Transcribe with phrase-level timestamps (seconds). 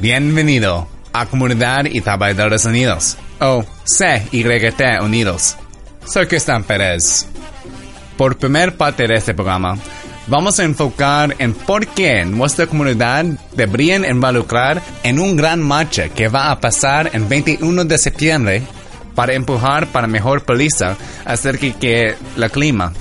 [0.00, 5.56] Bienvenido a Comunidad y Trabajadores Unidos, o CYT Unidos.
[6.06, 7.26] Soy Cristian Pérez.
[8.16, 9.76] Por primer parte de este programa,
[10.28, 13.24] vamos a enfocar en por qué nuestra comunidad
[13.54, 18.62] debería involucrar en un gran marcha que va a pasar el 21 de septiembre
[19.14, 22.92] para empujar para mejor política acerca de la clima.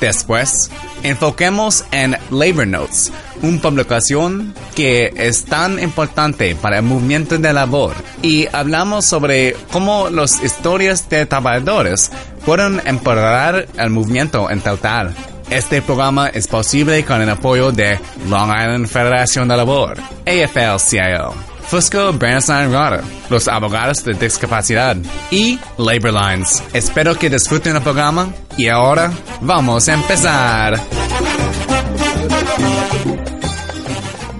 [0.00, 0.70] Después,
[1.02, 7.94] enfoquemos en Labor Notes, una publicación que es tan importante para el movimiento de labor,
[8.20, 12.10] y hablamos sobre cómo las historias de trabajadores
[12.44, 15.14] pueden empoderar el movimiento en total.
[15.50, 21.34] Este programa es posible con el apoyo de Long Island Federación de Labor, AFL-CIO.
[21.68, 24.96] Fusco Bernstein Rada, los abogados de discapacidad
[25.30, 26.62] y Labor Lines.
[26.72, 30.80] Espero que disfruten el programa y ahora vamos a empezar.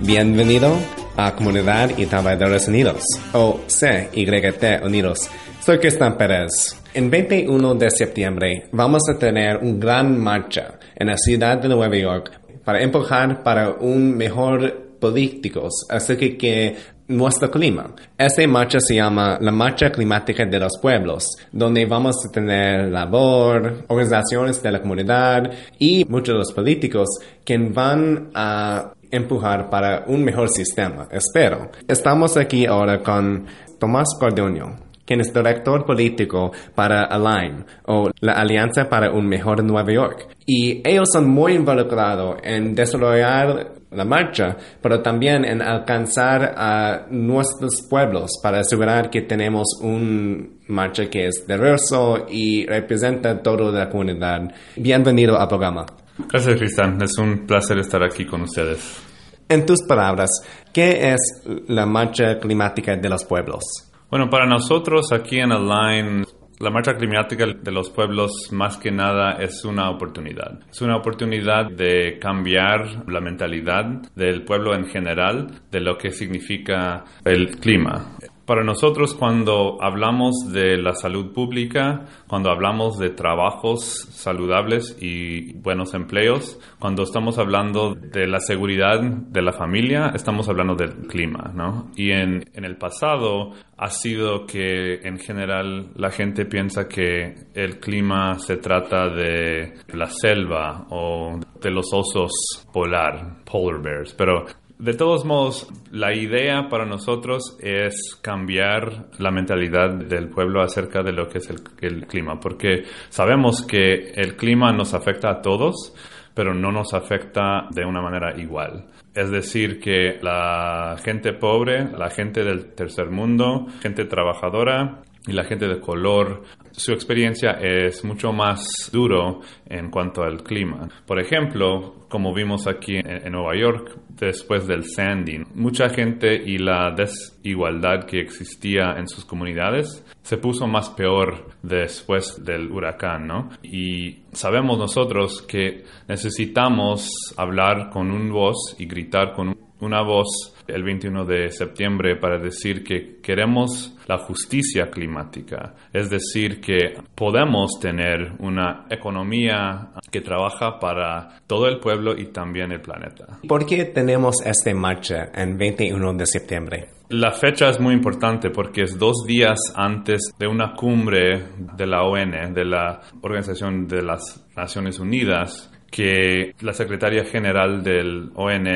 [0.01, 5.31] Bienvenido a Comunidad y Trabajadores Unidos, o CYT Unidos.
[5.61, 6.81] Soy Cristian Pérez.
[6.95, 11.97] En 21 de septiembre vamos a tener una gran marcha en la ciudad de Nueva
[11.97, 16.77] York para empujar para un mejor políticos acerca que
[17.09, 17.95] nuestro clima.
[18.19, 23.85] Esta marcha se llama la Marcha Climática de los Pueblos, donde vamos a tener labor,
[23.89, 27.09] organizaciones de la comunidad y muchos de los políticos
[27.45, 31.09] que van a empujar para un mejor sistema.
[31.11, 31.71] Espero.
[31.89, 33.47] Estamos aquí ahora con
[33.79, 39.93] Tomás Cordonio, quien es director político para Align, o la Alianza para un Mejor Nueva
[39.93, 40.29] York.
[40.47, 47.87] Y ellos son muy involucrados en desarrollar la marcha, pero también en alcanzar a nuestros
[47.89, 54.53] pueblos para asegurar que tenemos un marcha que es diverso y representa toda la comunidad.
[54.77, 55.87] Bienvenido al programa.
[56.19, 57.01] Gracias, Cristian.
[57.03, 59.03] Es un placer estar aquí con ustedes.
[59.49, 60.31] En tus palabras,
[60.73, 61.21] ¿qué es
[61.69, 63.63] la marcha climática de los pueblos?
[64.11, 66.25] Bueno, para nosotros aquí en Align,
[66.59, 70.61] la marcha climática de los pueblos más que nada es una oportunidad.
[70.71, 73.85] Es una oportunidad de cambiar la mentalidad
[74.15, 78.17] del pueblo en general de lo que significa el clima.
[78.47, 85.95] Para nosotros cuando hablamos de la salud pública, cuando hablamos de trabajos saludables y buenos
[85.95, 91.91] empleos, cuando estamos hablando de la seguridad de la familia, estamos hablando del clima, ¿no?
[91.97, 97.81] Y en, en el pasado ha sido que en general la gente piensa que el
[97.81, 102.31] clima se trata de la selva o de los osos
[102.73, 104.45] polar, polar bears, pero
[104.79, 111.13] de todos modos, la idea para nosotros es cambiar la mentalidad del pueblo acerca de
[111.13, 111.49] lo que es
[111.81, 115.95] el, clima, porque sabemos que el clima nos afecta a todos,
[116.35, 118.87] pero no nos afecta de una manera igual.
[119.15, 125.45] Es decir, que la gente pobre, la gente del tercer mundo, gente trabajadora y la
[125.45, 126.43] gente de color,
[126.73, 130.89] su experiencia es mucho más duro en cuanto al clima.
[131.07, 136.93] Por ejemplo, como vimos aquí en, Nueva York, después del Sandy, mucha gente y la
[136.93, 143.51] desigualdad que existía en sus comunidades se puso más peor después del huracán, ¿no?
[143.63, 150.83] Y sabemos nosotros que necesitamos hablar con un voz y gritar con una voz el
[150.83, 158.33] 21 de septiembre para decir que queremos la justicia climática, es decir, que podemos tener
[158.39, 163.39] una economía que trabaja para todo el pueblo y también el planeta.
[163.47, 166.89] ¿Por qué tenemos esta marcha en 21 de septiembre?
[167.09, 171.45] La fecha es muy importante porque es dos días antes de una cumbre
[171.77, 178.33] de la ON, de la Organización de las Naciones Unidas, que la secretaria general del
[178.35, 178.67] ON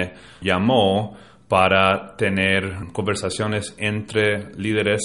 [0.40, 1.16] llamó
[1.50, 5.00] para tener conversaciones entre líderes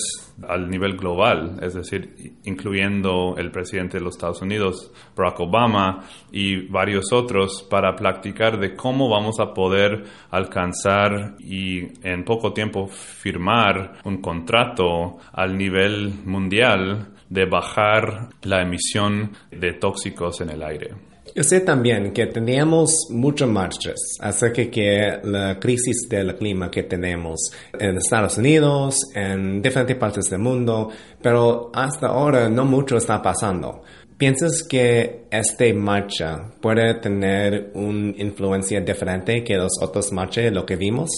[0.48, 6.68] al nivel global, es decir, incluyendo el presidente de los Estados Unidos, Barack Obama, y
[6.68, 13.94] varios otros, para platicar de cómo vamos a poder alcanzar y en poco tiempo firmar
[14.04, 20.92] un contrato al nivel mundial de bajar la emisión de tóxicos en el aire.
[21.38, 27.52] Yo sé también que teníamos muchas marchas acerca que la crisis del clima que tenemos
[27.78, 30.92] en Estados Unidos, en diferentes partes del mundo,
[31.22, 33.84] pero hasta ahora no mucho está pasando.
[34.18, 40.78] ¿Piensas que esta marcha puede tener una influencia diferente que las otras marchas, lo que
[40.78, 41.10] vimos?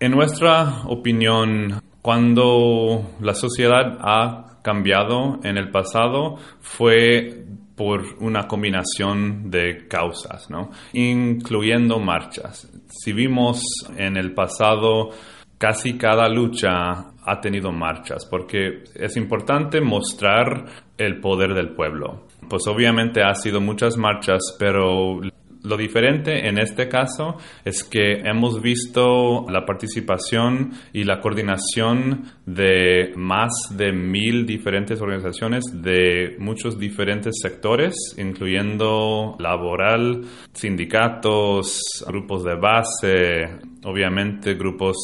[0.00, 7.44] En nuestra opinión, cuando la sociedad ha cambiado en el pasado, fue
[7.76, 10.70] por una combinación de causas, ¿no?
[10.92, 12.70] incluyendo marchas.
[12.88, 13.62] Si vimos
[13.96, 15.10] en el pasado,
[15.58, 20.64] casi cada lucha ha tenido marchas, porque es importante mostrar
[20.98, 22.26] el poder del pueblo.
[22.48, 25.20] Pues obviamente ha sido muchas marchas, pero
[25.62, 33.12] lo diferente en este caso es que hemos visto la participación y la coordinación de
[33.16, 40.22] más de mil diferentes organizaciones de muchos diferentes sectores, incluyendo laboral,
[40.52, 44.96] sindicatos, grupos de base, obviamente grupos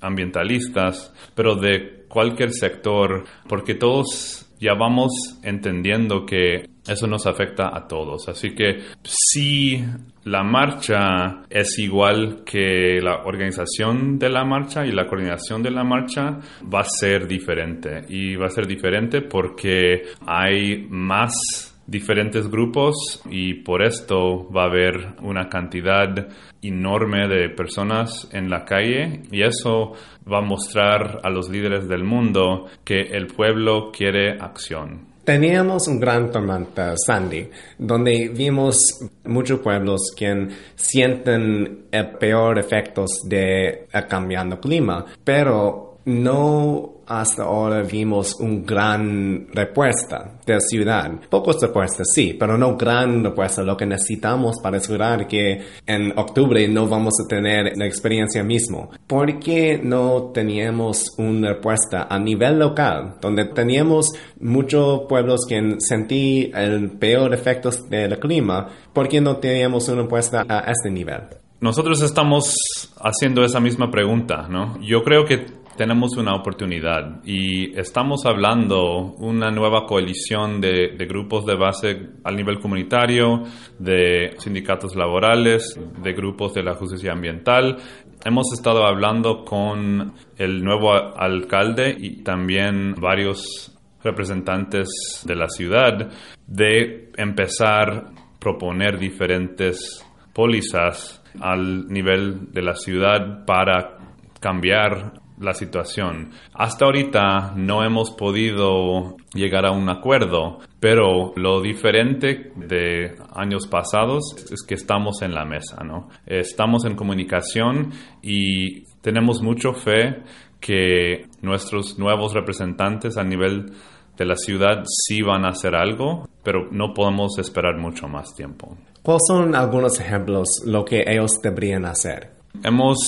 [0.00, 7.86] ambientalistas, pero de cualquier sector, porque todos ya vamos entendiendo que eso nos afecta a
[7.86, 8.28] todos.
[8.28, 9.84] Así que si
[10.24, 15.84] la marcha es igual que la organización de la marcha y la coordinación de la
[15.84, 16.38] marcha,
[16.72, 18.04] va a ser diferente.
[18.08, 24.66] Y va a ser diferente porque hay más diferentes grupos y por esto va a
[24.66, 26.28] haber una cantidad
[26.60, 29.94] enorme de personas en la calle y eso
[30.30, 35.06] va a mostrar a los líderes del mundo que el pueblo quiere acción.
[35.28, 38.78] Teníamos un gran tormenta, Sandy, donde vimos
[39.26, 48.34] muchos pueblos que sienten el peor efectos de cambiando clima, pero no hasta ahora vimos
[48.40, 51.10] una gran respuesta de la ciudad.
[51.28, 53.62] Pocos respuestas, sí, pero no gran respuesta.
[53.62, 58.90] Lo que necesitamos para asegurar que en octubre no vamos a tener la experiencia mismo.
[59.06, 66.50] ¿Por qué no teníamos una respuesta a nivel local, donde teníamos muchos pueblos que sentí
[66.54, 68.68] el peor efecto del clima?
[68.92, 71.22] ¿Por qué no teníamos una respuesta a este nivel?
[71.60, 72.54] Nosotros estamos
[73.00, 74.80] haciendo esa misma pregunta, ¿no?
[74.80, 75.44] Yo creo que
[75.78, 82.58] tenemos una oportunidad y estamos hablando una nueva coalición de, grupos de base al nivel
[82.58, 83.44] comunitario,
[83.78, 87.76] de sindicatos laborales, de grupos de la justicia ambiental.
[88.24, 93.72] Hemos estado hablando con el nuevo alcalde y también varios
[94.02, 96.10] representantes de la ciudad
[96.44, 100.04] de empezar a proponer diferentes
[100.34, 103.96] pólizas al nivel de la ciudad para
[104.40, 106.30] cambiar la situación.
[106.54, 114.22] Hasta ahorita no hemos podido llegar a un acuerdo, pero lo diferente de años pasados
[114.50, 116.08] es que estamos en la mesa, ¿no?
[116.26, 117.92] Estamos en comunicación
[118.22, 120.22] y tenemos mucha fe
[120.60, 123.72] que nuestros nuevos representantes a nivel
[124.16, 128.76] de la ciudad sí van a hacer algo, pero no podemos esperar mucho más tiempo.
[129.02, 132.32] ¿Cuáles son algunos ejemplos lo que ellos deberían hacer?
[132.64, 132.98] Hemos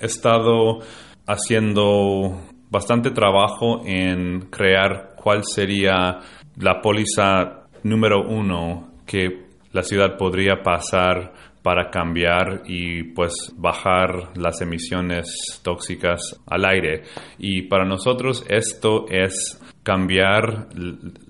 [0.00, 0.80] estado
[1.26, 2.40] haciendo
[2.70, 6.20] bastante trabajo en crear cuál sería
[6.56, 14.60] la póliza número uno que la ciudad podría pasar para cambiar y pues bajar las
[14.60, 17.02] emisiones tóxicas al aire.
[17.38, 20.68] Y para nosotros esto es cambiar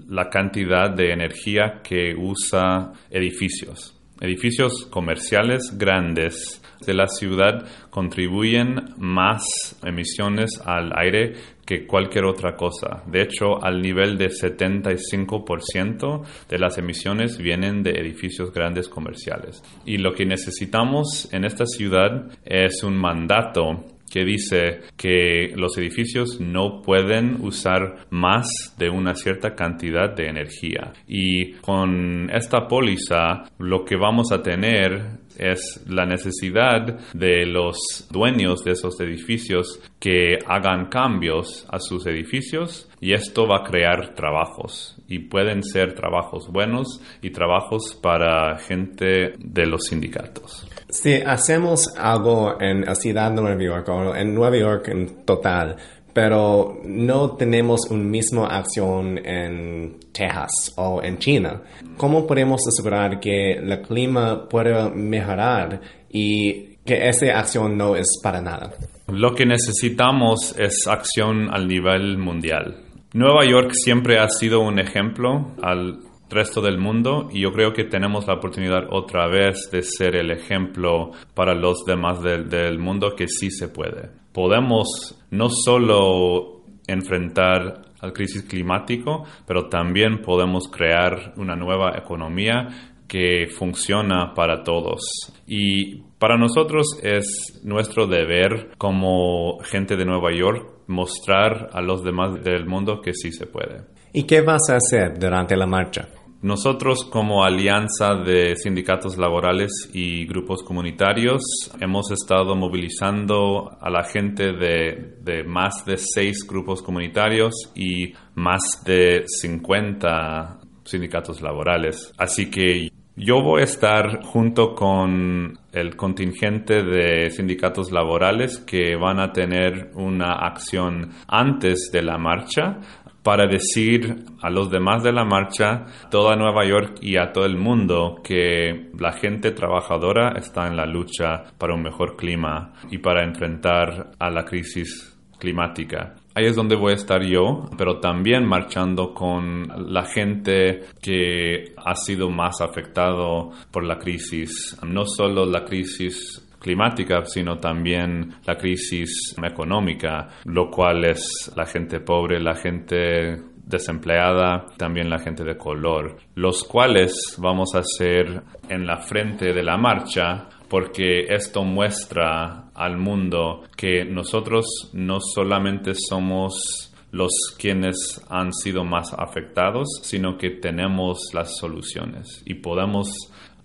[0.08, 3.98] la cantidad de energía que usa edificios.
[4.20, 9.44] Edificios comerciales grandes de la ciudad contribuyen más
[9.84, 11.34] emisiones al aire
[11.66, 13.02] que cualquier otra cosa.
[13.06, 19.62] De hecho, al nivel de 75% de las emisiones vienen de edificios grandes comerciales.
[19.84, 26.40] Y lo que necesitamos en esta ciudad es un mandato que dice que los edificios
[26.40, 28.46] no pueden usar más
[28.78, 30.92] de una cierta cantidad de energía.
[31.06, 38.64] Y con esta póliza lo que vamos a tener es la necesidad de los dueños
[38.64, 44.96] de esos edificios que hagan cambios a sus edificios y esto va a crear trabajos
[45.08, 50.68] y pueden ser trabajos buenos y trabajos para gente de los sindicatos.
[50.88, 55.76] Si hacemos algo en la ciudad de Nueva York en Nueva York en total,
[56.16, 61.60] pero no tenemos una misma acción en Texas o en China,
[61.98, 68.40] ¿cómo podemos asegurar que el clima pueda mejorar y que esa acción no es para
[68.40, 68.72] nada?
[69.08, 72.78] Lo que necesitamos es acción al nivel mundial.
[73.12, 75.98] Nueva York siempre ha sido un ejemplo al
[76.30, 80.30] resto del mundo y yo creo que tenemos la oportunidad otra vez de ser el
[80.30, 84.08] ejemplo para los demás del, del mundo que sí se puede.
[84.32, 92.68] Podemos no solo enfrentar al crisis climático, pero también podemos crear una nueva economía
[93.08, 95.00] que funciona para todos.
[95.46, 102.42] Y para nosotros es nuestro deber como gente de Nueva York mostrar a los demás
[102.42, 103.82] del mundo que sí se puede.
[104.12, 106.08] ¿Y qué vas a hacer durante la marcha?
[106.42, 111.42] Nosotros como alianza de sindicatos laborales y grupos comunitarios
[111.80, 118.82] hemos estado movilizando a la gente de, de más de seis grupos comunitarios y más
[118.84, 122.12] de 50 sindicatos laborales.
[122.18, 129.20] Así que yo voy a estar junto con el contingente de sindicatos laborales que van
[129.20, 132.78] a tener una acción antes de la marcha
[133.26, 137.56] para decir a los demás de la marcha, toda Nueva York y a todo el
[137.56, 143.24] mundo que la gente trabajadora está en la lucha para un mejor clima y para
[143.24, 146.14] enfrentar a la crisis climática.
[146.36, 151.96] Ahí es donde voy a estar yo, pero también marchando con la gente que ha
[151.96, 159.34] sido más afectado por la crisis, no solo la crisis climática, sino también la crisis
[159.42, 163.36] económica, lo cual es la gente pobre, la gente
[163.66, 169.62] desempleada, también la gente de color, los cuales vamos a hacer en la frente de
[169.62, 178.52] la marcha porque esto muestra al mundo que nosotros no solamente somos los quienes han
[178.52, 183.08] sido más afectados, sino que tenemos las soluciones y podemos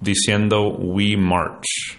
[0.00, 1.98] diciendo We March.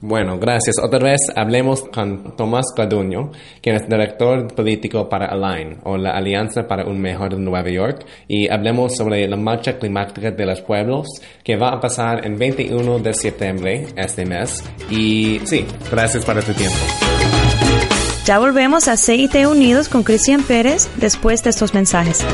[0.00, 0.76] Bueno, gracias.
[0.82, 6.66] Otra vez hablemos con Tomás Caduño, quien es director político para Align, o la Alianza
[6.68, 11.06] para un Mejor Nueva York, y hablemos sobre la marcha climática de los pueblos
[11.42, 14.62] que va a pasar el 21 de septiembre este mes.
[14.90, 16.76] Y sí, gracias por tu tiempo.
[18.24, 22.24] Ya volvemos a CIT Unidos con Cristian Pérez después de estos mensajes.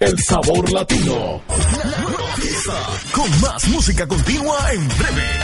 [0.00, 1.40] El sabor latino.
[3.12, 5.43] Con más música continua en breve.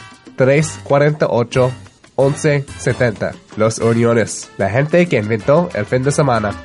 [0.45, 1.71] 348
[2.17, 3.33] 1170.
[3.57, 6.55] Los Uniones, la gente que inventó el fin de semana.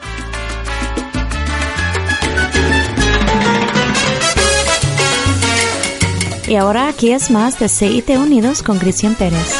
[6.48, 9.54] Y ahora aquí es más de CIT Unidos con Cristian Pérez.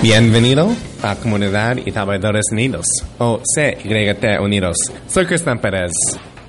[0.00, 0.70] Bienvenido
[1.02, 2.86] a Comunidad y Trabajadores Unidos,
[3.18, 4.76] o CYT Unidos.
[5.08, 5.90] Soy Cristian Pérez.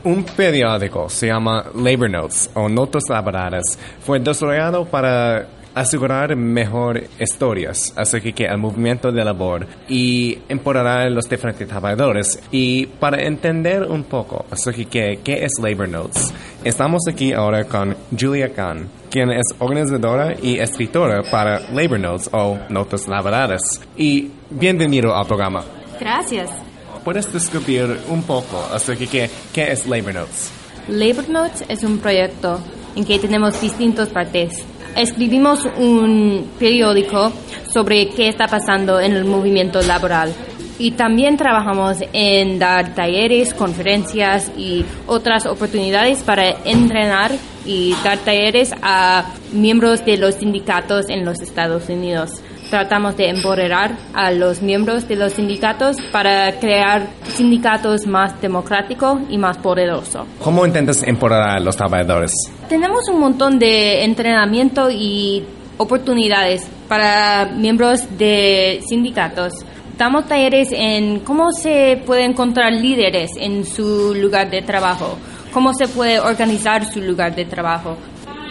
[0.04, 3.78] Un periódico se llama Labor Notes o Notas Laborales.
[4.00, 11.10] Fue desarrollado para asegurar mejor historias acerca que el movimiento de labor y empoderar a
[11.10, 12.42] los diferentes trabajadores.
[12.50, 17.96] Y para entender un poco acerca que qué es Labor Notes, estamos aquí ahora con
[18.18, 23.82] Julia Kahn, quien es organizadora y escritora para Labor Notes o Notas Laborales.
[23.98, 25.64] Y bienvenido al programa.
[26.00, 26.69] Gracias.
[27.04, 30.52] ¿Puedes describir un poco acerca que qué es Labor Notes?
[30.88, 32.60] Labor Notes es un proyecto
[32.96, 34.64] en que tenemos distintas partes.
[34.96, 37.32] Escribimos un periódico
[37.72, 40.34] sobre qué está pasando en el movimiento laboral.
[40.78, 47.32] Y también trabajamos en dar talleres, conferencias y otras oportunidades para entrenar
[47.66, 52.42] y dar talleres a miembros de los sindicatos en los Estados Unidos.
[52.70, 59.38] Tratamos de empoderar a los miembros de los sindicatos para crear sindicatos más democráticos y
[59.40, 60.28] más poderosos.
[60.44, 62.32] ¿Cómo intentas empoderar a los trabajadores?
[62.68, 65.44] Tenemos un montón de entrenamiento y
[65.78, 69.54] oportunidades para miembros de sindicatos.
[69.98, 75.18] Damos talleres en cómo se puede encontrar líderes en su lugar de trabajo,
[75.52, 77.98] cómo se puede organizar su lugar de trabajo.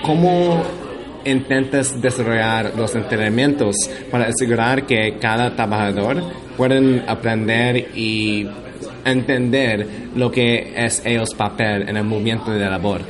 [0.02, 0.62] ¿Cómo
[1.24, 3.76] intentas desarrollar los entrenamientos
[4.10, 6.22] para asegurar que cada trabajador
[6.56, 8.46] pueden aprender y
[9.04, 13.02] entender lo que es ellos papel en el movimiento de labor?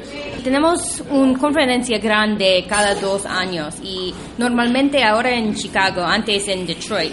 [0.42, 7.12] Tenemos una conferencia grande cada dos años y normalmente ahora en Chicago, antes en Detroit.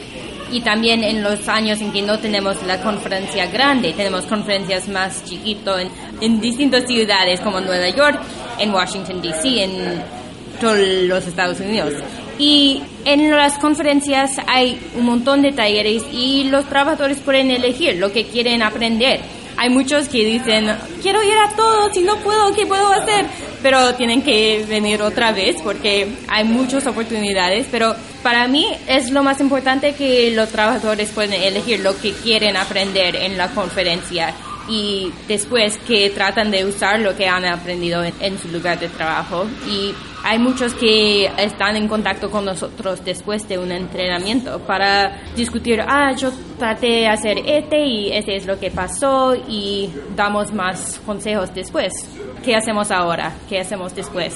[0.52, 5.24] Y también en los años en que no tenemos la conferencia grande, tenemos conferencias más
[5.26, 5.90] chiquitos en,
[6.22, 8.20] en distintas ciudades como Nueva York,
[8.60, 10.15] en Washington, D.C., en
[10.60, 11.94] todos los Estados Unidos.
[12.38, 18.12] Y en las conferencias hay un montón de talleres y los trabajadores pueden elegir lo
[18.12, 19.22] que quieren aprender.
[19.58, 23.26] Hay muchos que dicen, quiero ir a todos y no puedo, ¿qué puedo hacer?
[23.64, 27.66] Pero tienen que venir otra vez porque hay muchas oportunidades.
[27.72, 32.58] Pero para mí es lo más importante que los trabajadores pueden elegir lo que quieren
[32.58, 34.34] aprender en la conferencia
[34.68, 38.90] y después que tratan de usar lo que han aprendido en, en, su lugar de
[38.90, 39.46] trabajo.
[39.70, 39.94] Y
[40.26, 46.14] hay muchos que están en contacto con nosotros después de un entrenamiento para discutir, ah,
[46.18, 51.54] yo traté de hacer este y este es lo que pasó y damos más consejos
[51.54, 51.94] después.
[52.44, 53.34] ¿Qué hacemos ahora?
[53.48, 54.34] ¿Qué hacemos después?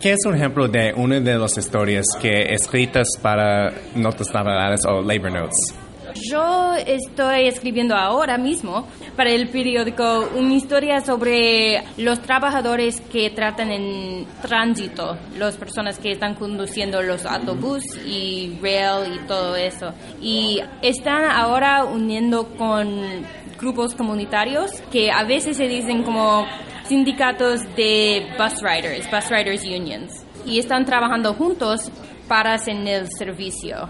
[0.00, 5.02] ¿Qué es un ejemplo de una de las historias que escritas para notas laborales o
[5.02, 5.83] labor notes?
[6.14, 13.72] Yo estoy escribiendo ahora mismo para el periódico una historia sobre los trabajadores que tratan
[13.72, 19.92] en tránsito, las personas que están conduciendo los autobuses y rail y todo eso.
[20.20, 23.24] Y están ahora uniendo con
[23.58, 26.46] grupos comunitarios que a veces se dicen como
[26.86, 30.24] sindicatos de bus riders, bus riders unions.
[30.46, 31.90] Y están trabajando juntos
[32.28, 33.88] paras en el servicio.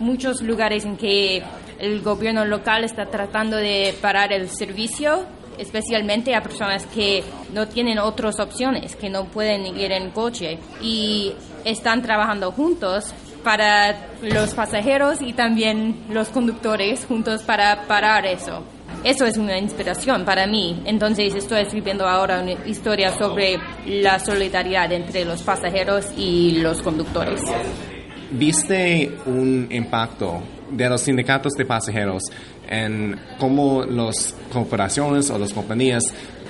[0.00, 1.42] Muchos lugares en que
[1.78, 5.26] el gobierno local está tratando de parar el servicio,
[5.58, 11.32] especialmente a personas que no tienen otras opciones, que no pueden ir en coche y
[11.64, 18.64] están trabajando juntos para los pasajeros y también los conductores juntos para parar eso.
[19.04, 20.82] Eso es una inspiración para mí.
[20.84, 23.56] Entonces estoy escribiendo ahora una historia sobre
[23.86, 27.40] la solidaridad entre los pasajeros y los conductores.
[28.30, 32.24] ¿Viste un impacto de los sindicatos de pasajeros
[32.68, 36.02] en cómo las corporaciones o las compañías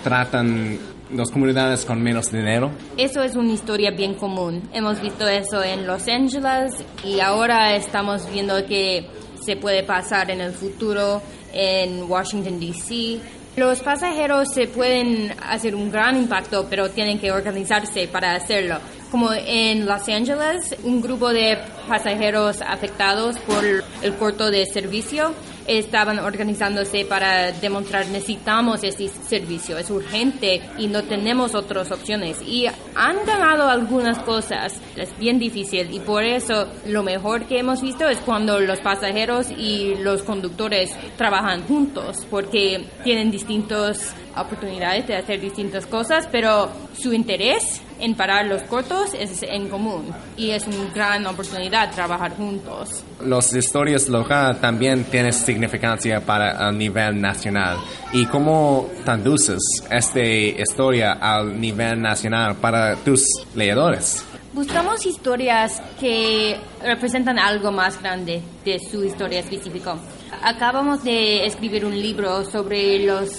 [0.03, 0.79] tratan
[1.15, 2.71] las comunidades con menos dinero?
[2.97, 4.63] Eso es una historia bien común.
[4.73, 6.73] Hemos visto eso en Los Ángeles
[7.05, 9.07] y ahora estamos viendo que
[9.45, 13.21] se puede pasar en el futuro en Washington, D.C.
[13.57, 18.77] Los pasajeros se pueden hacer un gran impacto, pero tienen que organizarse para hacerlo.
[19.11, 25.33] Como en Los Ángeles, un grupo de pasajeros afectados por el corto de servicio
[25.67, 32.41] estaban organizándose para demostrar necesitamos este servicio, es urgente y no tenemos otras opciones.
[32.43, 37.83] Y han ganado algunas cosas, es bien difícil y por eso lo mejor que hemos
[37.83, 45.17] visto es cuando los pasajeros y los conductores trabajan juntos porque tienen distintas oportunidades de
[45.17, 50.67] hacer distintas cosas, pero su interés en parar los cortos es en común y es
[50.67, 53.03] una gran oportunidad trabajar juntos.
[53.25, 57.79] Las historias locales también tienen significancia para el nivel nacional.
[58.13, 64.25] ¿Y cómo traduces esta historia al nivel nacional para tus leedores?
[64.53, 69.97] Buscamos historias que representan algo más grande de su historia específica.
[70.43, 73.31] Acabamos de escribir un libro sobre los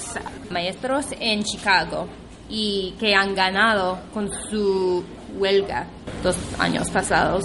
[0.51, 2.07] maestros en Chicago
[2.49, 5.03] y que han ganado con su
[5.37, 5.87] huelga
[6.23, 7.43] dos años pasados.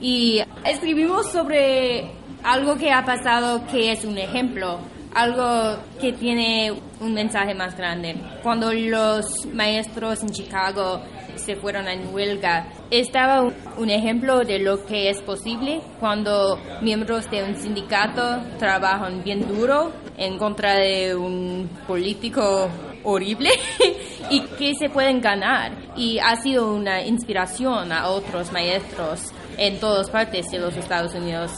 [0.00, 2.10] Y escribimos sobre
[2.42, 4.78] algo que ha pasado que es un ejemplo,
[5.14, 8.16] algo que tiene un mensaje más grande.
[8.42, 11.00] Cuando los maestros en Chicago
[11.36, 17.42] se fueron en huelga, estaba un- ejemplo de lo que es posible cuando miembros de
[17.44, 22.68] un sindicato trabajan bien duro en contra de un político
[23.04, 23.50] horrible
[24.30, 25.72] y que se pueden ganar.
[25.96, 31.50] Y ha sido una inspiración a otros maestros en todas partes de los Estados Unidos.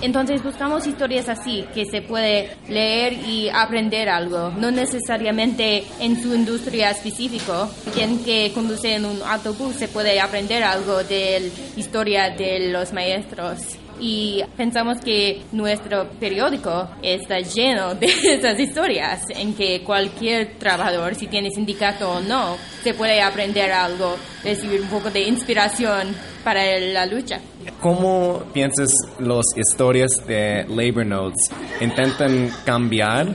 [0.00, 6.34] Entonces buscamos historias así, que se puede leer y aprender algo, no necesariamente en su
[6.34, 7.68] industria específico.
[7.94, 12.92] Quien que conduce en un autobús se puede aprender algo de la historia de los
[12.92, 13.58] maestros.
[14.00, 21.26] Y pensamos que nuestro periódico está lleno de esas historias, en que cualquier trabajador, si
[21.26, 27.06] tiene sindicato o no, se puede aprender algo, recibir un poco de inspiración para la
[27.06, 27.40] lucha.
[27.80, 33.26] ¿Cómo piensas las historias de Labor Notes intentan cambiar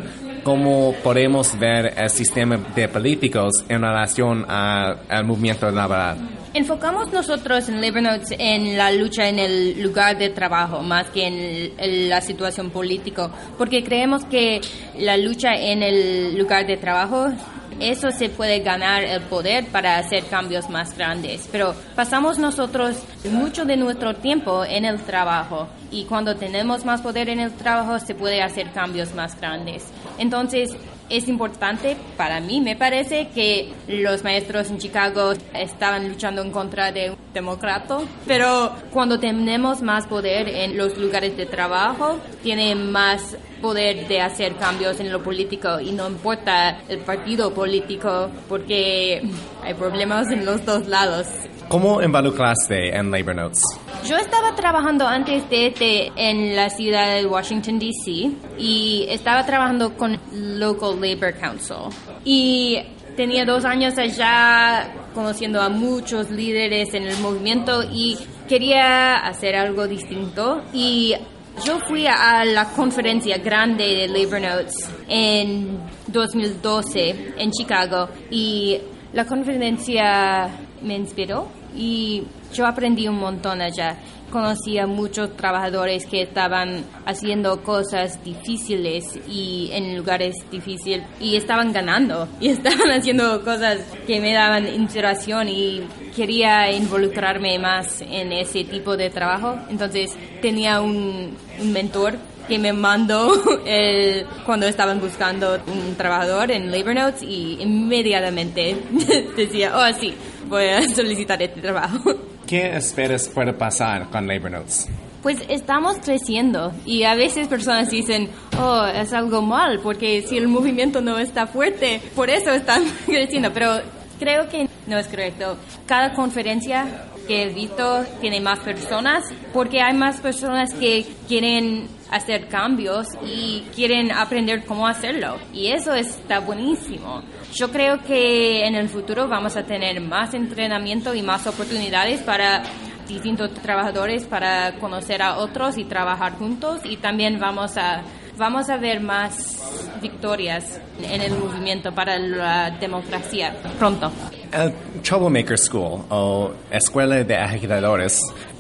[0.44, 6.43] cómo podemos ver el sistema de políticos en relación al movimiento laboral?
[6.56, 11.26] Enfocamos nosotros en Labor Notes en la lucha en el lugar de trabajo más que
[11.26, 14.62] en, la situación política, porque creemos que
[15.00, 17.32] la lucha en el lugar de trabajo,
[17.80, 21.50] eso se puede ganar el poder para hacer cambios más grandes.
[21.52, 22.98] Pero pasamos nosotros
[23.32, 27.98] mucho de nuestro tiempo en el trabajo y cuando tenemos más poder en el trabajo
[27.98, 29.86] se puede hacer cambios más grandes.
[30.20, 30.70] Entonces,
[31.10, 36.92] es importante para mí, me parece, que los maestros en Chicago estaban luchando en contra
[36.92, 43.38] de un demócrata, pero cuando tenemos más poder en los lugares de trabajo, tiene más
[43.62, 49.22] poder de hacer cambios en lo político y no importa el partido político porque
[49.64, 51.28] hay problemas en los dos lados.
[51.70, 53.64] ¿Cómo involucraste en Labor Notes?
[54.06, 58.32] Yo estaba trabajando antes de este en la ciudad de Washington, D.C.
[58.58, 61.88] y estaba trabajando con Local Labor Council.
[62.26, 62.80] Y
[63.16, 68.18] tenía dos años allá conociendo a muchos líderes en el movimiento y
[68.50, 70.62] quería hacer algo distinto.
[70.74, 71.16] Y
[71.64, 78.80] yo fui a la conferencia grande de Labor Notes en 2012 en Chicago y
[79.14, 80.50] la conferencia
[80.82, 83.98] me inspiró y yo aprendí un montón allá.
[84.32, 91.72] Conocí a muchos trabajadores que estaban haciendo cosas difíciles y en lugares difíciles y estaban
[91.72, 95.84] ganando y estaban haciendo cosas que me daban inspiración y
[96.16, 99.58] quería involucrarme más en ese tipo de trabajo.
[99.70, 100.12] Entonces
[100.42, 103.32] tenía un, mentor que me mandó
[103.66, 108.76] el, cuando estaban buscando un trabajador en Labor Notes y inmediatamente
[109.38, 110.14] decía, oh sí,
[110.48, 112.33] voy a solicitar este trabajo.
[112.54, 114.88] ¿Qué esperas puede pasar con Labor Notes?
[115.24, 118.30] Pues estamos creciendo y a veces personas dicen,
[118.62, 123.52] oh, es algo mal porque si el movimiento no está fuerte, por eso están creciendo,
[123.52, 123.82] pero
[124.20, 125.58] creo que no es correcto.
[125.88, 126.86] Cada conferencia
[127.28, 133.64] que he visto tiene más personas porque hay más personas que quieren hacer cambios y
[133.74, 137.24] quieren aprender cómo hacerlo y eso está buenísimo.
[137.56, 142.64] Yo creo que en el futuro vamos a tener más entrenamiento y más oportunidades para
[143.08, 148.02] distintos trabajadores para conocer a otros y trabajar juntos y también vamos a
[148.38, 149.60] vamos a ver más
[150.02, 154.12] victorias en el movimiento para la democracia pronto.
[154.52, 158.20] El Troublemaker School o Escuela de Agitadores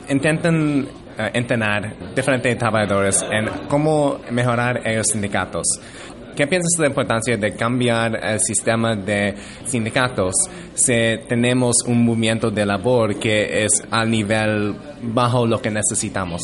[0.10, 5.67] intentan eh, entrenar diferentes trabajadores en cómo mejorar los sindicatos.
[6.35, 10.33] ¿Qué piensas de la importancia de cambiar el sistema de sindicatos
[10.73, 10.93] si
[11.27, 16.41] tenemos un movimiento de labor que es al nivel bajo lo que necesitamos?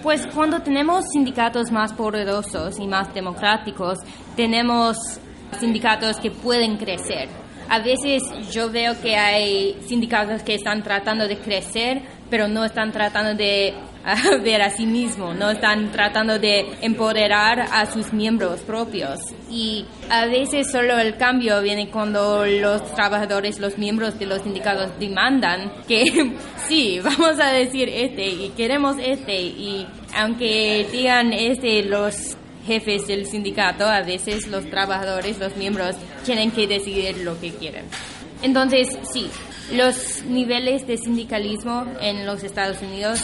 [0.00, 3.98] Pues cuando tenemos sindicatos más poderosos y más democráticos,
[4.36, 4.96] tenemos
[5.58, 7.28] sindicatos que pueden crecer.
[7.68, 12.92] A veces yo veo que hay sindicatos que están tratando de crecer, pero no están
[12.92, 13.74] tratando de
[14.04, 19.20] a ver a sí mismo, no están tratando de empoderar a sus miembros propios.
[19.50, 24.98] Y a veces solo el cambio viene cuando los trabajadores, los miembros de los sindicatos
[24.98, 26.34] demandan que
[26.68, 29.40] sí, vamos a decir este y queremos este.
[29.40, 29.86] Y
[30.16, 32.36] aunque digan este los
[32.66, 37.84] jefes del sindicato, a veces los trabajadores, los miembros, tienen que decidir lo que quieren.
[38.42, 39.28] Entonces, sí,
[39.72, 43.20] los niveles de sindicalismo en los Estados Unidos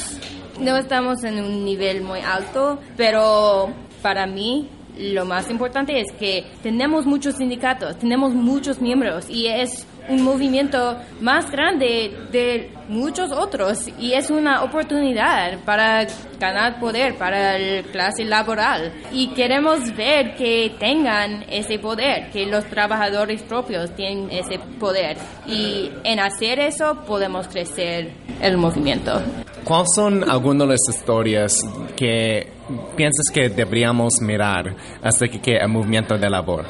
[0.60, 4.68] no estamos en un nivel muy alto, pero para mí
[4.98, 10.98] lo más importante es que tenemos muchos sindicatos, tenemos muchos miembros y es un movimiento
[11.20, 16.06] más grande de muchos otros y es una oportunidad para
[16.40, 22.64] ganar poder para la clase laboral y queremos ver que tengan ese poder, que los
[22.64, 25.16] trabajadores propios tienen ese poder
[25.46, 29.20] y en hacer eso podemos crecer el movimiento.
[29.68, 31.54] ¿Cuáles son algunas de las historias
[31.94, 32.50] que
[32.96, 36.64] piensas que deberíamos mirar hasta que el movimiento de labor?